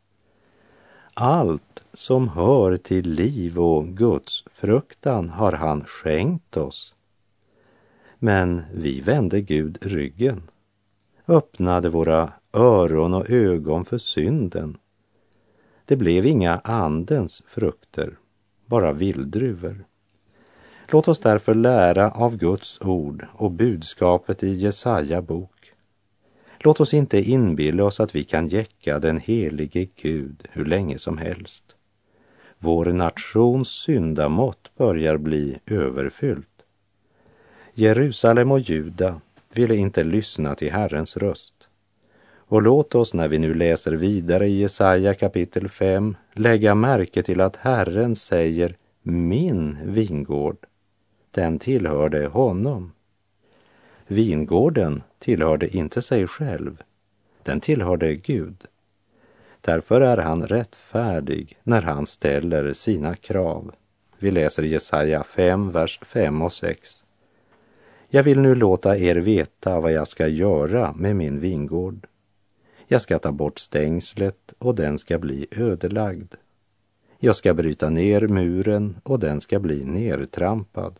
Allt 1.13 1.83
som 1.93 2.27
hör 2.27 2.77
till 2.77 3.09
liv 3.09 3.59
och 3.59 3.87
Guds 3.87 4.43
fruktan 4.47 5.29
har 5.29 5.51
han 5.51 5.85
skänkt 5.85 6.57
oss. 6.57 6.93
Men 8.19 8.61
vi 8.73 9.01
vände 9.01 9.41
Gud 9.41 9.77
ryggen, 9.81 10.41
öppnade 11.27 11.89
våra 11.89 12.31
öron 12.53 13.13
och 13.13 13.29
ögon 13.29 13.85
för 13.85 13.97
synden. 13.97 14.77
Det 15.85 15.95
blev 15.95 16.25
inga 16.25 16.57
andens 16.57 17.43
frukter, 17.47 18.17
bara 18.65 18.93
vilddruvor. 18.93 19.85
Låt 20.87 21.07
oss 21.07 21.19
därför 21.19 21.55
lära 21.55 22.11
av 22.11 22.37
Guds 22.37 22.81
ord 22.81 23.27
och 23.33 23.51
budskapet 23.51 24.43
i 24.43 24.49
Jesaja 24.53 25.21
bok. 25.21 25.73
Låt 26.59 26.79
oss 26.79 26.93
inte 26.93 27.21
inbilla 27.21 27.83
oss 27.83 27.99
att 27.99 28.15
vi 28.15 28.23
kan 28.23 28.47
jäcka 28.47 28.99
den 28.99 29.19
helige 29.19 29.87
Gud 29.95 30.47
hur 30.51 30.65
länge 30.65 30.97
som 30.97 31.17
helst. 31.17 31.75
Vår 32.57 32.85
nations 32.85 33.69
syndamått 33.69 34.71
börjar 34.77 35.17
bli 35.17 35.57
överfyllt. 35.65 36.47
Jerusalem 37.73 38.51
och 38.51 38.59
Juda 38.59 39.21
ville 39.53 39.75
inte 39.75 40.03
lyssna 40.03 40.55
till 40.55 40.71
Herrens 40.71 41.17
röst. 41.17 41.60
Och 42.51 42.61
låt 42.61 42.95
oss 42.95 43.13
när 43.13 43.27
vi 43.27 43.39
nu 43.39 43.53
läser 43.53 43.91
vidare 43.91 44.47
i 44.47 44.59
Jesaja 44.59 45.13
kapitel 45.13 45.69
5 45.69 46.15
lägga 46.33 46.75
märke 46.75 47.23
till 47.23 47.41
att 47.41 47.55
Herren 47.55 48.15
säger 48.15 48.75
min 49.01 49.77
vingård, 49.83 50.57
den 51.31 51.59
tillhörde 51.59 52.27
honom. 52.27 52.91
Vingården 54.07 55.03
tillhörde 55.19 55.77
inte 55.77 56.01
sig 56.01 56.27
själv, 56.27 56.83
den 57.43 57.59
tillhörde 57.59 58.15
Gud. 58.15 58.65
Därför 59.61 60.01
är 60.01 60.17
han 60.17 60.47
rättfärdig 60.47 61.57
när 61.63 61.81
han 61.81 62.05
ställer 62.05 62.73
sina 62.73 63.15
krav. 63.15 63.71
Vi 64.19 64.31
läser 64.31 64.63
Jesaja 64.63 65.23
5, 65.23 65.71
vers 65.71 65.99
5 66.01 66.41
och 66.41 66.53
6. 66.53 66.99
Jag 68.09 68.23
vill 68.23 68.39
nu 68.39 68.55
låta 68.55 68.97
er 68.97 69.15
veta 69.15 69.79
vad 69.79 69.91
jag 69.91 70.07
ska 70.07 70.27
göra 70.27 70.93
med 70.93 71.15
min 71.15 71.39
vingård. 71.39 72.07
Jag 72.91 73.01
ska 73.01 73.19
ta 73.19 73.31
bort 73.31 73.59
stängslet 73.59 74.53
och 74.59 74.75
den 74.75 74.97
ska 74.97 75.19
bli 75.19 75.47
ödelagd. 75.51 76.33
Jag 77.19 77.35
ska 77.35 77.53
bryta 77.53 77.89
ner 77.89 78.27
muren 78.27 78.97
och 79.03 79.19
den 79.19 79.41
ska 79.41 79.59
bli 79.59 79.85
nertrampad. 79.85 80.99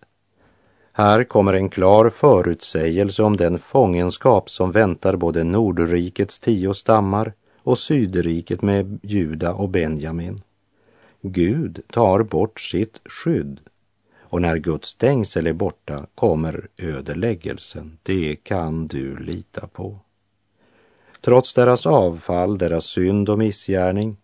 Här 0.92 1.24
kommer 1.24 1.54
en 1.54 1.70
klar 1.70 2.10
förutsägelse 2.10 3.24
om 3.24 3.38
den 3.38 3.60
fångenskap 3.60 4.50
som 4.50 4.72
väntar 4.72 5.16
både 5.16 5.44
Nordrikets 5.44 6.40
tio 6.40 6.74
stammar 6.74 7.34
och 7.58 7.80
Sydriket 7.80 8.62
med 8.62 9.00
Juda 9.04 9.54
och 9.54 9.70
Benjamin. 9.70 10.42
Gud 11.22 11.82
tar 11.92 12.24
bort 12.24 12.60
sitt 12.60 13.02
skydd 13.06 13.60
och 14.20 14.42
när 14.42 14.58
Guds 14.58 14.90
stängsel 14.90 15.48
är 15.48 15.54
borta 15.54 16.06
kommer 16.16 16.68
ödeläggelsen. 16.78 17.98
Det 18.04 18.36
kan 18.36 18.88
du 18.88 19.18
lita 19.18 19.68
på. 19.68 20.00
Trots 21.22 21.54
deras 21.54 21.86
avfall, 21.86 22.58
deras 22.58 22.86
synd 22.86 23.30
och 23.30 23.38
missgärning, 23.38 24.18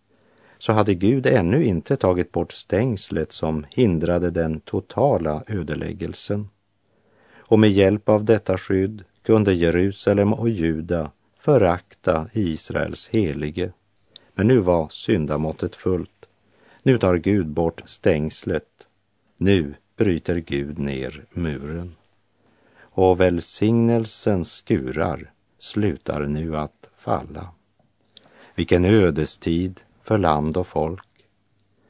så 0.58 0.72
hade 0.72 0.94
Gud 0.94 1.26
ännu 1.26 1.64
inte 1.64 1.96
tagit 1.96 2.32
bort 2.32 2.52
stängslet 2.52 3.32
som 3.32 3.66
hindrade 3.70 4.30
den 4.30 4.60
totala 4.60 5.42
ödeläggelsen. 5.46 6.48
Och 7.36 7.58
med 7.58 7.70
hjälp 7.70 8.08
av 8.08 8.24
detta 8.24 8.58
skydd 8.58 9.04
kunde 9.22 9.52
Jerusalem 9.52 10.32
och 10.32 10.48
Juda 10.48 11.10
förakta 11.38 12.28
Israels 12.32 13.08
helige. 13.08 13.72
Men 14.34 14.46
nu 14.46 14.58
var 14.58 14.88
syndamåttet 14.88 15.76
fullt. 15.76 16.26
Nu 16.82 16.98
tar 16.98 17.16
Gud 17.16 17.46
bort 17.46 17.82
stängslet. 17.84 18.68
Nu 19.36 19.74
bryter 19.96 20.36
Gud 20.36 20.78
ner 20.78 21.24
muren. 21.30 21.94
Och 22.80 23.20
välsignelsens 23.20 24.52
skurar 24.52 25.32
slutar 25.58 26.20
nu 26.20 26.56
att 26.56 26.90
falla. 26.94 27.48
Vilken 28.54 28.84
ödestid 28.84 29.80
för 30.02 30.18
land 30.18 30.56
och 30.56 30.66
folk. 30.66 31.06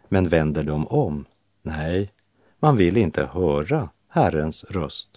Men 0.08 0.28
vänder 0.28 0.62
de 0.62 0.86
om? 0.86 1.24
Nej, 1.62 2.12
man 2.58 2.76
vill 2.76 2.96
inte 2.96 3.24
höra 3.32 3.88
Herrens 4.08 4.64
röst. 4.64 5.08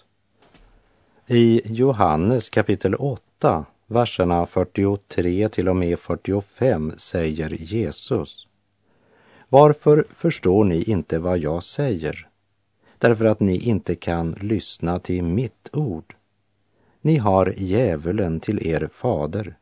I 1.26 1.60
Johannes 1.64 2.50
kapitel 2.50 2.94
8, 2.94 3.64
verserna 3.86 4.46
43 4.46 5.48
till 5.48 5.68
och 5.68 5.76
med 5.76 5.98
45 5.98 6.92
säger 6.96 7.50
Jesus 7.50 8.46
Varför 9.48 10.06
förstår 10.08 10.64
ni 10.64 10.82
inte 10.82 11.18
vad 11.18 11.38
jag 11.38 11.62
säger? 11.62 12.28
Därför 12.98 13.24
att 13.24 13.40
ni 13.40 13.56
inte 13.56 13.94
kan 13.94 14.32
lyssna 14.32 14.98
till 14.98 15.22
mitt 15.22 15.68
ord. 15.72 16.16
Ni 17.04 17.16
har 17.16 17.54
djävulen 17.56 18.40
till 18.40 18.66
er 18.66 18.88
fader 18.92 19.56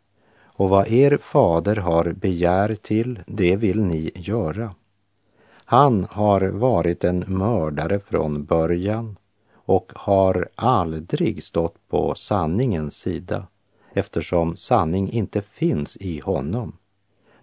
och 0.57 0.69
vad 0.69 0.89
er 0.89 1.17
fader 1.17 1.77
har 1.77 2.13
begär 2.13 2.75
till, 2.75 3.19
det 3.27 3.57
vill 3.57 3.85
ni 3.85 4.13
göra. 4.15 4.75
Han 5.65 6.07
har 6.11 6.41
varit 6.41 7.05
en 7.05 7.25
mördare 7.27 7.99
från 7.99 8.45
början 8.45 9.17
och 9.55 9.93
har 9.95 10.49
aldrig 10.55 11.43
stått 11.43 11.89
på 11.89 12.15
sanningens 12.15 12.97
sida 12.97 13.47
eftersom 13.93 14.57
sanning 14.57 15.11
inte 15.11 15.43
finns 15.43 15.97
i 15.97 16.21
honom. 16.21 16.77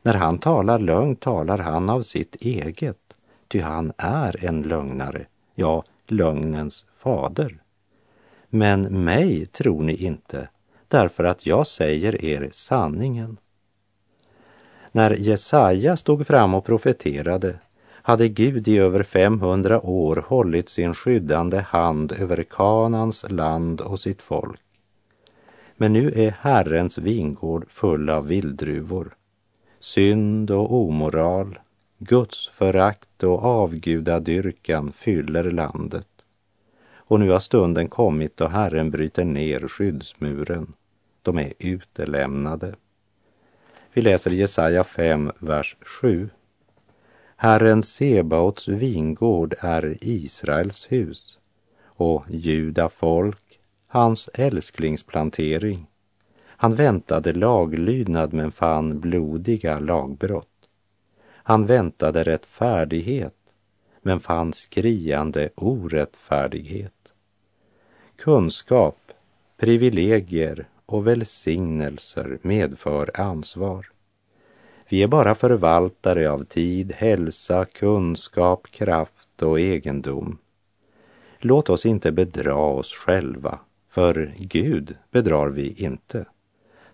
När 0.02 0.14
han 0.14 0.40
talar 0.40 0.80
lögn 0.80 1.16
talar 1.16 1.58
han 1.58 1.90
av 1.90 2.02
sitt 2.02 2.36
eget, 2.36 3.14
ty 3.48 3.62
han 3.62 3.94
är 3.98 4.46
en 4.46 4.62
lögnare, 4.62 5.26
ja, 5.56 5.84
lögnens 6.08 6.86
fader. 6.98 7.62
Men 8.50 9.04
mig 9.04 9.46
tror 9.46 9.84
ni 9.84 9.96
inte 9.96 10.50
därför 10.88 11.24
att 11.24 11.46
jag 11.46 11.68
säger 11.68 12.26
er 12.26 12.50
sanningen. 12.54 13.38
När 14.92 15.12
Jesaja 15.12 15.98
stod 15.98 16.28
fram 16.28 16.54
och 16.54 16.66
profeterade 16.66 17.60
hade 17.90 18.28
Gud 18.28 18.68
i 18.68 18.78
över 18.78 19.04
500 19.04 19.82
år 19.82 20.26
hållit 20.28 20.70
sin 20.70 20.94
skyddande 20.94 21.60
hand 21.60 22.12
över 22.12 22.44
Kanans 22.44 23.26
land 23.30 23.82
och 23.82 24.00
sitt 24.00 24.22
folk. 24.22 24.62
Men 25.78 25.94
nu 25.94 26.12
är 26.16 26.32
Herrens 26.32 26.98
vingård 26.98 27.66
full 27.70 28.10
av 28.10 28.28
vilddruvor. 28.28 29.16
Synd 29.80 30.52
och 30.52 30.74
omoral, 30.74 31.60
Guds 31.98 32.48
förakt 32.48 33.24
och 33.24 33.44
avgudadyrkan 33.44 34.92
fyller 34.92 35.52
landet. 35.52 36.17
Och 37.08 37.20
nu 37.20 37.30
har 37.30 37.40
stunden 37.40 37.88
kommit 37.88 38.38
då 38.38 38.48
Herren 38.48 38.92
bryter 38.92 39.26
ner 39.26 39.68
skyddsmuren. 39.68 40.74
De 41.22 41.38
är 41.38 41.54
utelämnade. 41.60 42.76
Vi 43.94 44.02
läser 44.02 44.32
Jesaja 44.32 44.84
5, 44.84 45.32
vers 45.40 45.76
7. 45.82 46.30
Herren 47.36 47.84
Sebaots 47.84 48.68
vingård 48.68 49.56
är 49.60 49.98
Israels 50.02 50.92
hus 50.92 51.40
och 51.86 52.26
Juda 52.30 52.90
folk 52.90 53.60
hans 53.88 54.30
älsklingsplantering. 54.34 55.88
Han 56.46 56.76
väntade 56.76 57.34
laglydnad 57.34 58.34
men 58.34 58.52
fann 58.52 59.00
blodiga 59.00 59.80
lagbrott. 59.80 60.70
Han 61.28 61.66
väntade 61.66 62.24
rättfärdighet 62.24 63.34
men 64.02 64.20
fann 64.20 64.54
skriande 64.54 65.50
orättfärdighet. 65.56 66.97
Kunskap, 68.18 69.12
privilegier 69.58 70.68
och 70.86 71.08
välsignelser 71.08 72.40
medför 72.42 73.12
ansvar. 73.14 73.88
Vi 74.90 75.04
är 75.04 75.08
bara 75.08 75.36
förvaltare 75.36 76.32
av 76.32 76.44
tid, 76.44 76.92
hälsa, 76.92 77.66
kunskap, 77.66 78.68
kraft 78.72 79.42
och 79.42 79.60
egendom. 79.60 80.38
Låt 81.40 81.70
oss 81.70 81.86
inte 81.86 82.12
bedra 82.12 82.56
oss 82.56 82.94
själva, 82.94 83.60
för 83.90 84.34
Gud 84.38 84.96
bedrar 85.12 85.50
vi 85.50 85.74
inte. 85.84 86.26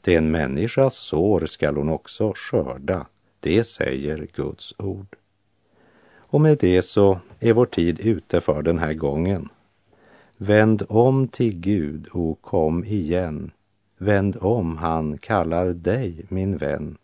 Det 0.01 0.15
en 0.15 0.31
människas 0.31 0.95
sår 0.95 1.45
skall 1.45 1.77
hon 1.77 1.89
också 1.89 2.33
skörda, 2.36 3.05
det 3.39 3.63
säger 3.63 4.27
Guds 4.36 4.73
ord. 4.77 5.15
Och 6.15 6.41
med 6.41 6.57
det 6.57 6.81
så 6.81 7.19
är 7.39 7.53
vår 7.53 7.65
tid 7.65 7.99
ute 7.99 8.41
för 8.41 8.62
den 8.62 8.79
här 8.79 8.93
gången. 8.93 9.49
Vänd 10.43 10.84
om 10.89 11.27
till 11.27 11.60
Gud 11.60 12.08
och 12.08 12.41
kom 12.41 12.86
igen. 12.86 13.51
Vänd 13.97 14.38
om, 14.41 14.77
han 14.77 15.17
kallar 15.17 15.65
dig, 15.65 16.25
min 16.29 16.58
vän. 16.58 16.97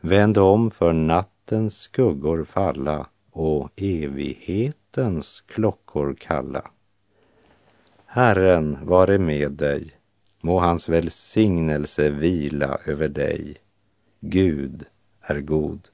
Vänd 0.00 0.38
om 0.38 0.70
för 0.70 0.92
nattens 0.92 1.78
skuggor 1.78 2.44
falla 2.44 3.06
och 3.30 3.70
evighetens 3.76 5.40
klockor 5.46 6.16
kalla. 6.20 6.70
Herren 8.06 8.78
vare 8.82 9.18
med 9.18 9.52
dig, 9.52 9.90
må 10.40 10.58
hans 10.60 10.88
välsignelse 10.88 12.10
vila 12.10 12.78
över 12.86 13.08
dig. 13.08 13.56
Gud 14.20 14.84
är 15.20 15.40
god. 15.40 15.88